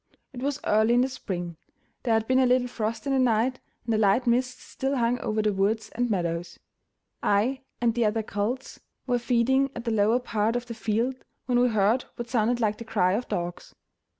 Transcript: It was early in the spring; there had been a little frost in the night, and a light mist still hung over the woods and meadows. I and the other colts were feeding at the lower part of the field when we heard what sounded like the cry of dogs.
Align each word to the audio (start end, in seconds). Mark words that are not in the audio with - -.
It 0.33 0.41
was 0.41 0.59
early 0.65 0.95
in 0.95 1.01
the 1.01 1.07
spring; 1.07 1.57
there 2.01 2.15
had 2.15 2.25
been 2.25 2.39
a 2.39 2.47
little 2.47 2.67
frost 2.67 3.05
in 3.05 3.13
the 3.13 3.19
night, 3.19 3.59
and 3.85 3.93
a 3.93 3.99
light 3.99 4.25
mist 4.25 4.59
still 4.59 4.95
hung 4.95 5.19
over 5.19 5.43
the 5.43 5.53
woods 5.53 5.89
and 5.89 6.09
meadows. 6.09 6.57
I 7.21 7.61
and 7.79 7.93
the 7.93 8.05
other 8.05 8.23
colts 8.23 8.79
were 9.05 9.19
feeding 9.19 9.69
at 9.75 9.83
the 9.85 9.91
lower 9.91 10.17
part 10.19 10.55
of 10.55 10.65
the 10.65 10.73
field 10.73 11.23
when 11.45 11.59
we 11.59 11.67
heard 11.69 12.05
what 12.15 12.31
sounded 12.31 12.59
like 12.59 12.79
the 12.79 12.83
cry 12.83 13.13
of 13.13 13.27
dogs. 13.27 13.75